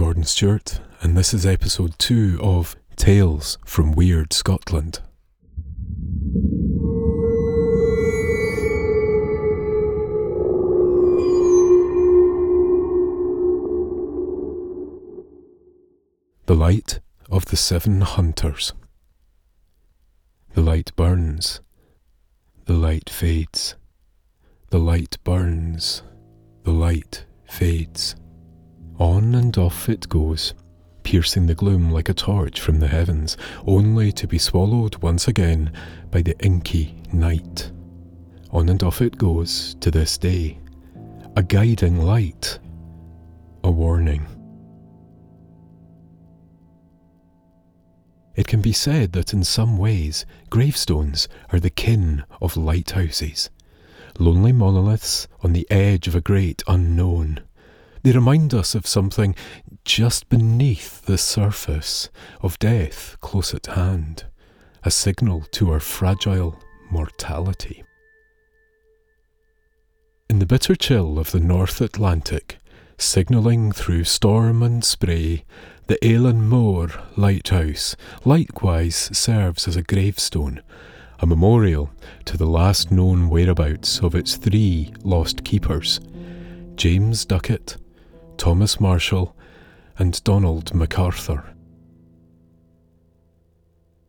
[0.00, 5.00] Gordon Stewart, and this is episode 2 of Tales from Weird Scotland.
[16.46, 18.72] The Light of the Seven Hunters.
[20.54, 21.60] The light burns,
[22.64, 23.76] the light fades,
[24.70, 26.02] the light burns,
[26.64, 28.16] the light fades.
[29.00, 30.52] On and off it goes,
[31.04, 35.72] piercing the gloom like a torch from the heavens, only to be swallowed once again
[36.10, 37.72] by the inky night.
[38.50, 40.58] On and off it goes to this day,
[41.34, 42.58] a guiding light,
[43.64, 44.26] a warning.
[48.34, 53.48] It can be said that in some ways, gravestones are the kin of lighthouses,
[54.18, 57.40] lonely monoliths on the edge of a great unknown.
[58.02, 59.34] They remind us of something
[59.84, 62.08] just beneath the surface,
[62.40, 64.24] of death close at hand,
[64.82, 66.58] a signal to our fragile
[66.90, 67.84] mortality.
[70.30, 72.58] In the bitter chill of the North Atlantic,
[72.96, 75.44] signalling through storm and spray,
[75.86, 80.62] the Eilean Mor lighthouse likewise serves as a gravestone,
[81.18, 81.90] a memorial
[82.24, 86.00] to the last known whereabouts of its three lost keepers
[86.76, 87.76] James Ducat,
[88.40, 89.36] Thomas Marshall,
[89.98, 91.44] and Donald MacArthur.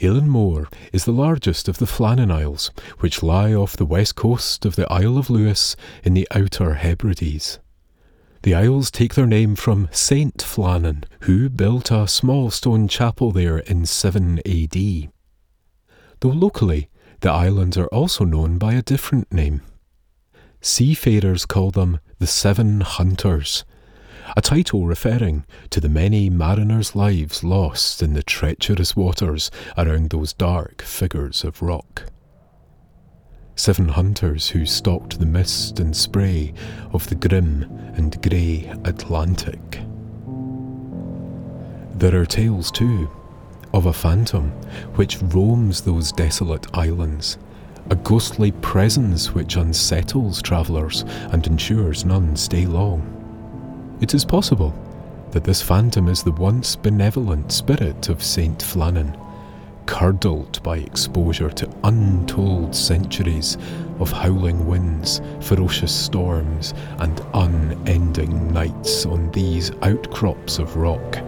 [0.00, 4.64] Eilean Mor is the largest of the Flannan Isles, which lie off the west coast
[4.64, 7.58] of the Isle of Lewis in the Outer Hebrides.
[8.42, 13.58] The Isles take their name from Saint Flannan, who built a small stone chapel there
[13.58, 15.10] in 7 AD.
[16.20, 16.88] Though locally,
[17.22, 19.62] the islands are also known by a different name.
[20.60, 23.64] Seafarers call them the Seven Hunters,
[24.36, 30.32] a title referring to the many mariners' lives lost in the treacherous waters around those
[30.32, 32.04] dark figures of rock
[33.54, 36.52] seven hunters who stalked the mist and spray
[36.92, 37.62] of the grim
[37.94, 39.80] and grey Atlantic.
[41.94, 43.10] There are tales, too,
[43.74, 44.50] of a phantom
[44.96, 47.38] which roams those desolate islands,
[47.90, 53.21] a ghostly presence which unsettles travellers and ensures none stay long.
[54.02, 54.74] It is possible
[55.30, 59.16] that this phantom is the once benevolent spirit of Saint Flannan
[59.86, 63.56] curdled by exposure to untold centuries
[64.00, 71.18] of howling winds, ferocious storms, and unending nights on these outcrops of rock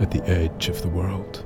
[0.00, 1.44] at the edge of the world.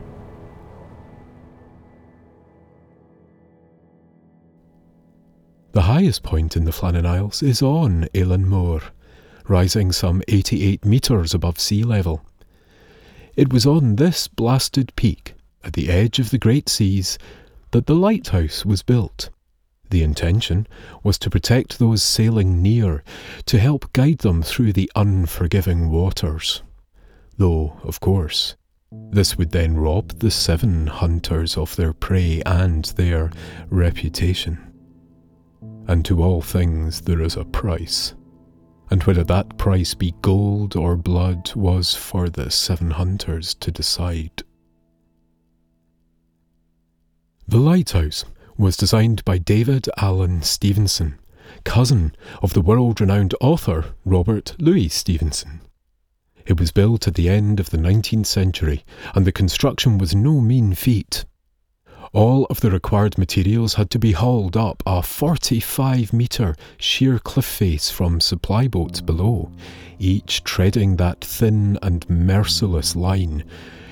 [5.72, 8.80] The highest point in the Flannan Isles is on Eilean Mor,
[9.48, 12.24] rising some 88 metres above sea level.
[13.36, 17.18] It was on this blasted peak at the edge of the great seas
[17.70, 19.30] that the lighthouse was built.
[19.90, 20.66] The intention
[21.02, 23.02] was to protect those sailing near,
[23.46, 26.62] to help guide them through the unforgiving waters.
[27.38, 28.56] Though, of course,
[28.90, 33.30] this would then rob the seven hunters of their prey and their
[33.70, 34.58] reputation.
[35.86, 38.14] And to all things there is a price.
[38.90, 44.42] And whether that price be gold or blood was for the seven hunters to decide.
[47.46, 48.24] The lighthouse
[48.56, 51.18] was designed by David Alan Stevenson,
[51.64, 55.60] cousin of the world renowned author Robert Louis Stevenson.
[56.46, 58.84] It was built at the end of the 19th century,
[59.14, 61.26] and the construction was no mean feat.
[62.12, 67.44] All of the required materials had to be hauled up a 45 metre sheer cliff
[67.44, 69.52] face from supply boats below,
[69.98, 73.44] each treading that thin and merciless line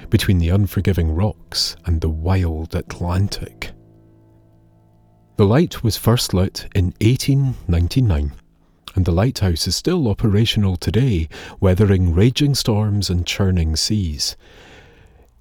[0.08, 3.72] between the unforgiving rocks and the wild Atlantic.
[5.36, 8.32] The light was first lit in 1899,
[8.94, 11.28] and the lighthouse is still operational today,
[11.60, 14.36] weathering raging storms and churning seas.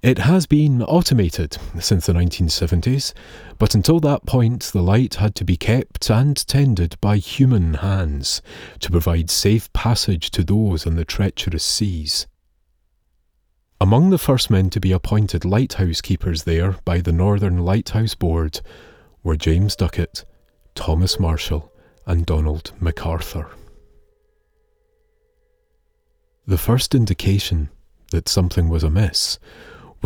[0.02, 3.12] It has been automated since the 1970s,
[3.58, 8.42] but until that point, the light had to be kept and tended by human hands
[8.80, 12.26] to provide safe passage to those on the treacherous seas.
[13.80, 18.60] Among the first men to be appointed lighthouse keepers there by the Northern Lighthouse Board
[19.22, 20.24] were James Ducat,
[20.74, 21.72] Thomas Marshall,
[22.06, 23.50] and Donald MacArthur.
[26.46, 27.70] The first indication
[28.12, 29.38] that something was amiss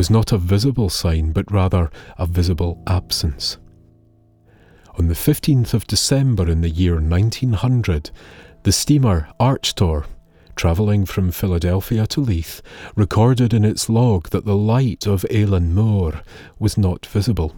[0.01, 3.59] was not a visible sign, but rather a visible absence.
[4.97, 8.11] On the 15th of December in the year 1900,
[8.63, 10.07] the steamer Archtor
[10.57, 12.63] travelling from Philadelphia to Leith,
[12.97, 16.23] recorded in its log that the light of Eilean Mor
[16.59, 17.55] was not visible,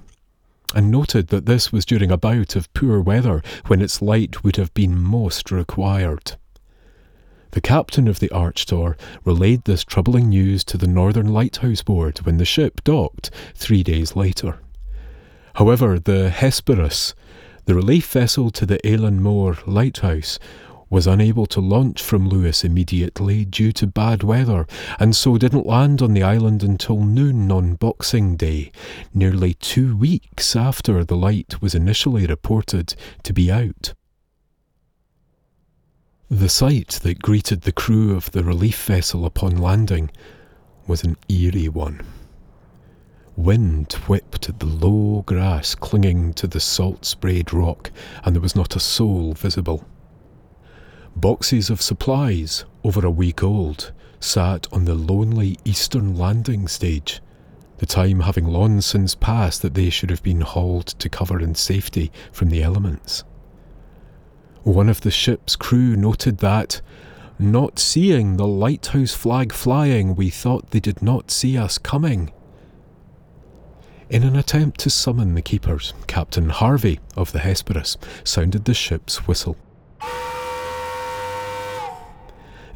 [0.75, 4.57] and noted that this was during a bout of poor weather when its light would
[4.57, 6.33] have been most required.
[7.53, 8.97] The captain of the Archtor
[9.27, 14.17] relayed this troubling news to the Northern Lighthouse Board when the ship docked three days
[14.17, 14.61] later.
[15.57, 17.15] However, the Hesperus,
[17.67, 20.39] the relief vessel to the Eilean Mor lighthouse,
[20.89, 24.67] was unable to launch from Lewis immediately due to bad weather,
[24.99, 28.73] and so didn't land on the island until noon on Boxing Day,
[29.13, 32.95] nearly two weeks after the light was initially reported
[33.25, 33.93] to be out.
[36.33, 40.11] The sight that greeted the crew of the relief vessel upon landing
[40.87, 42.01] was an eerie one.
[43.37, 47.91] Wind whipped the low grass clinging to the salt sprayed rock,
[48.25, 49.85] and there was not a soul visible.
[51.15, 57.21] Boxes of supplies, over a week old, sat on the lonely eastern landing stage,
[57.77, 61.55] the time having long since passed that they should have been hauled to cover in
[61.55, 63.23] safety from the elements.
[64.65, 66.81] One of the ship's crew noted that,
[67.37, 72.31] not seeing the lighthouse flag flying, we thought they did not see us coming.
[74.09, 79.27] In an attempt to summon the keepers, Captain Harvey of the Hesperus sounded the ship's
[79.27, 79.57] whistle.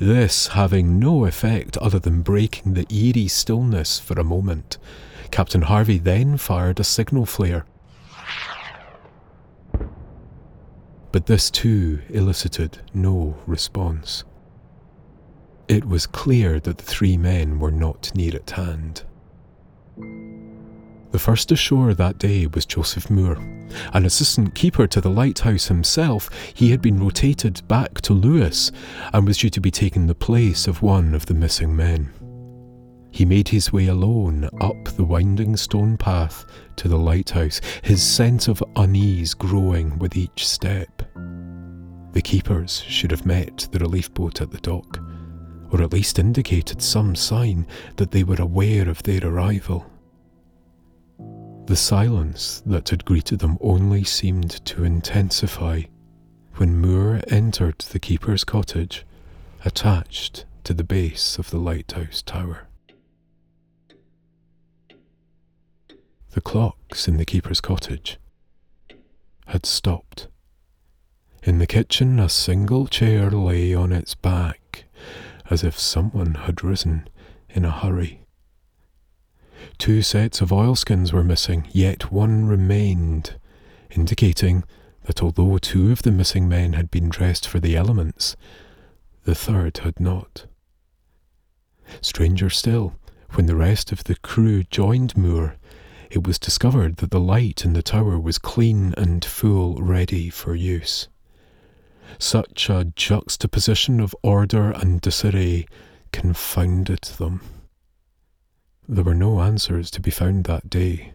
[0.01, 4.79] This having no effect other than breaking the eerie stillness for a moment,
[5.31, 7.65] Captain Harvey then fired a signal flare
[11.17, 14.23] but this too elicited no response.
[15.67, 19.03] It was clear that the three men were not near at hand.
[21.13, 23.39] The first ashore that day was Joseph Moore.
[23.95, 28.71] An assistant keeper to the lighthouse himself, he had been rotated back to Lewis
[29.15, 32.13] and was due to be taking the place of one of the missing men.
[33.11, 36.45] He made his way alone up the winding stone path
[36.77, 40.96] to the lighthouse, his sense of unease growing with each step.
[42.17, 44.99] The keepers should have met the relief boat at the dock,
[45.71, 47.67] or at least indicated some sign
[47.97, 49.85] that they were aware of their arrival.
[51.67, 55.83] The silence that had greeted them only seemed to intensify
[56.55, 59.05] when Moore entered the keeper's cottage
[59.67, 62.67] attached to the base of the lighthouse tower.
[66.31, 68.19] The clocks in the keeper's cottage
[69.49, 70.29] had stopped.
[71.47, 74.87] In the kitchen, a single chair lay on its back,
[75.49, 77.09] as if someone had risen
[77.49, 78.23] in a hurry.
[79.79, 83.39] Two sets of oilskins were missing, yet one remained,
[83.93, 84.65] indicating
[85.05, 88.35] that although two of the missing men had been dressed for the elements,
[89.23, 90.47] the third had not.
[92.01, 92.97] Stranger still,
[93.35, 95.55] when the rest of the crew joined Moore,
[96.11, 100.57] it was discovered that the light in the tower was clean and full ready for
[100.57, 101.07] use.
[102.19, 105.67] Such a juxtaposition of order and disarray
[106.13, 107.41] confounded them.
[108.89, 111.15] There were no answers to be found that day,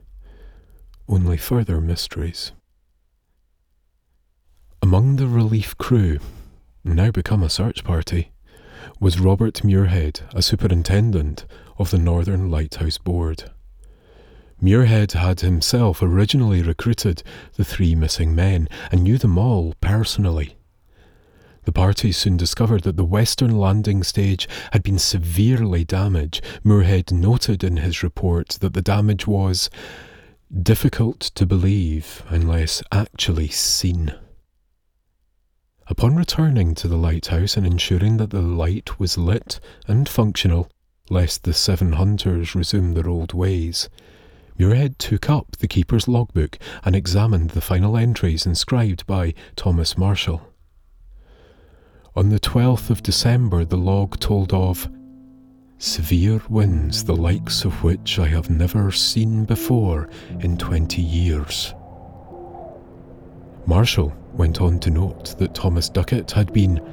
[1.07, 2.51] only further mysteries.
[4.81, 6.19] Among the relief crew,
[6.83, 8.31] now become a search party,
[8.99, 11.45] was Robert Muirhead, a superintendent
[11.77, 13.51] of the Northern Lighthouse Board.
[14.61, 17.23] Muirhead had himself originally recruited
[17.55, 20.55] the three missing men and knew them all personally.
[21.63, 26.43] The party soon discovered that the western landing stage had been severely damaged.
[26.63, 29.69] Muirhead noted in his report that the damage was
[30.61, 34.13] difficult to believe unless actually seen.
[35.87, 40.69] Upon returning to the lighthouse and ensuring that the light was lit and functional,
[41.09, 43.89] lest the seven hunters resume their old ways,
[44.57, 50.50] Muirhead took up the keeper's logbook and examined the final entries inscribed by Thomas Marshall.
[52.13, 54.89] On the 12th of December, the log told of
[55.77, 60.09] severe winds, the likes of which I have never seen before
[60.41, 61.73] in 20 years.
[63.65, 66.85] Marshall went on to note that Thomas Ducat had been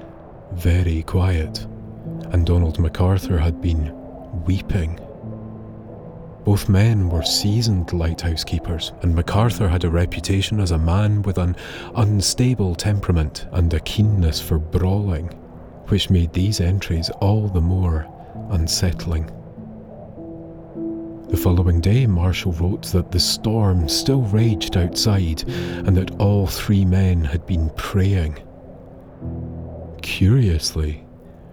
[0.53, 1.67] very quiet,
[2.31, 3.93] and Donald MacArthur had been
[4.45, 5.01] weeping
[6.49, 11.37] both men were seasoned lighthouse keepers, and MacArthur had a reputation as a man with
[11.37, 11.55] an
[11.95, 15.27] unstable temperament and a keenness for brawling,
[15.89, 18.07] which made these entries all the more
[18.51, 19.27] unsettling.
[21.29, 26.87] The following day, Marshall wrote that the storm still raged outside and that all three
[26.87, 28.39] men had been praying.
[30.01, 31.05] Curiously,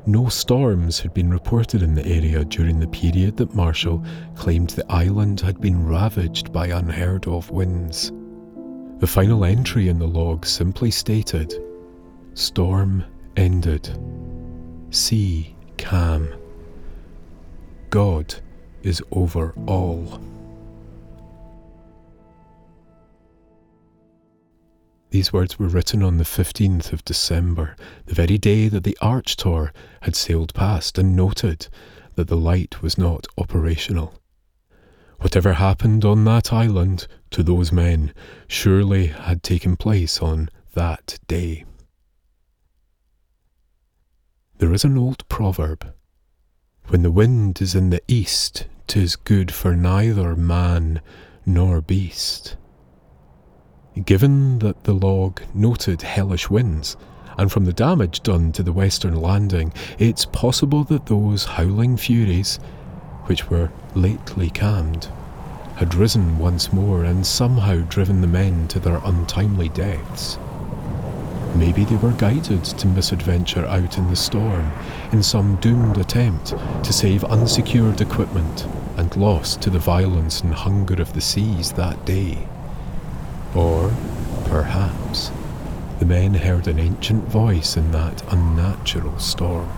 [0.08, 4.04] no storms had been reported in the area during the period that Marshall
[4.36, 8.12] claimed the island had been ravaged by unheard of winds.
[9.00, 11.54] The final entry in the log simply stated
[12.34, 13.04] Storm
[13.38, 13.90] ended.
[14.92, 16.30] Sea calm.
[17.90, 18.36] God
[18.84, 20.20] is over all.
[25.16, 29.72] These words were written on the 15th of December, the very day that the Archtor
[30.02, 31.70] had sailed past and noted
[32.16, 34.16] that the light was not operational.
[35.20, 38.14] Whatever happened on that island to those men
[38.50, 41.64] surely had taken place on that day.
[44.58, 45.94] There is an old proverb
[46.88, 51.00] When the wind is in the east, 'tis good for neither man
[51.46, 52.58] nor beast.
[54.04, 56.98] Given that the log noted hellish winds,
[57.38, 62.58] and from the damage done to the western landing, it's possible that those howling furies,
[63.28, 65.08] which were lately calmed,
[65.78, 70.38] had risen once more and somehow driven the men to their untimely deaths.
[71.56, 74.74] Maybe they were guided to misadventure out in the storm
[75.14, 81.02] in some doomed attempt to save unsecured equipment and lost to the violence and hunger
[81.02, 82.46] of the seas that day.
[83.56, 83.94] Or,
[84.46, 85.32] perhaps,
[86.00, 89.70] the men heard an ancient voice in that unnatural storm.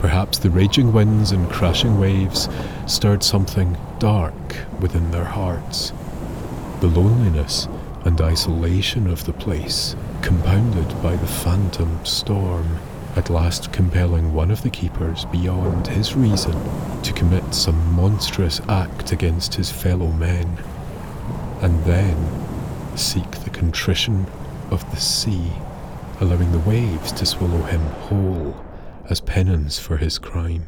[0.00, 2.48] Perhaps the raging winds and crashing waves
[2.86, 5.92] stirred something dark within their hearts.
[6.80, 7.68] The loneliness
[8.06, 12.78] and isolation of the place, compounded by the phantom storm
[13.16, 16.52] at last compelling one of the keepers beyond his reason
[17.02, 20.58] to commit some monstrous act against his fellow men,
[21.60, 24.26] and then seek the contrition
[24.70, 25.52] of the sea,
[26.20, 28.64] allowing the waves to swallow him whole
[29.10, 30.66] as penance for his crime.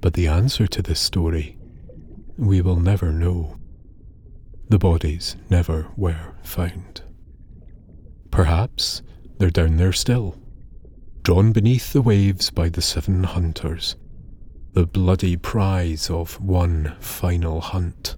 [0.00, 1.58] But the answer to this story
[2.40, 3.58] we will never know.
[4.70, 7.02] The bodies never were found.
[8.30, 9.02] Perhaps
[9.38, 10.36] they're down there still,
[11.24, 13.96] drawn beneath the waves by the seven hunters,
[14.72, 18.16] the bloody prize of one final hunt.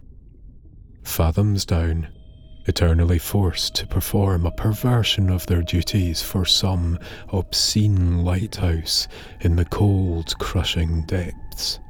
[1.03, 2.09] Fathoms down,
[2.67, 6.99] eternally forced to perform a perversion of their duties for some
[7.31, 9.09] obscene lighthouse
[9.41, 11.81] in the cold, crushing depths.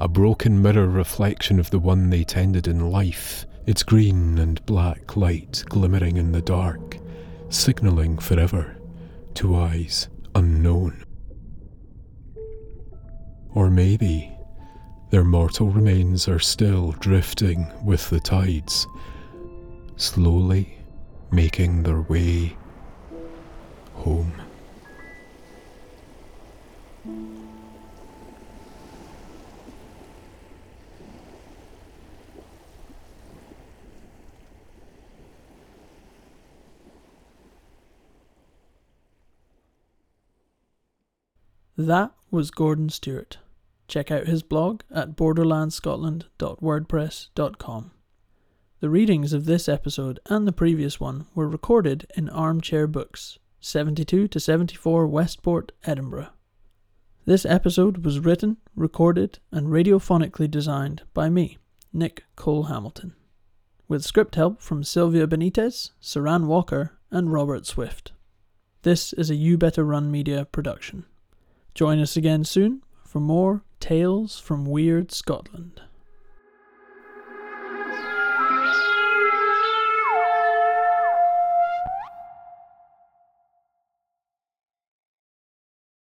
[0.00, 5.16] A broken mirror reflection of the one they tended in life, its green and black
[5.16, 6.98] light glimmering in the dark
[7.52, 8.76] signalling forever
[9.34, 11.04] to eyes unknown.
[13.54, 14.32] Or maybe
[15.10, 18.86] their mortal remains are still drifting with the tides,
[19.96, 20.78] slowly
[21.30, 22.56] making their way
[23.94, 24.32] home.
[41.82, 43.38] That was Gordon Stewart.
[43.88, 47.90] Check out his blog at borderlandscotland.wordpress.com.
[48.78, 54.28] The readings of this episode and the previous one were recorded in Armchair Books, 72
[54.28, 56.28] to 74 Westport, Edinburgh.
[57.24, 61.58] This episode was written, recorded, and radiophonically designed by me,
[61.92, 63.16] Nick Cole Hamilton,
[63.88, 68.12] with script help from Sylvia Benitez, Saran Walker, and Robert Swift.
[68.82, 71.06] This is a You Better Run Media production.
[71.74, 75.80] Join us again soon for more Tales from Weird Scotland.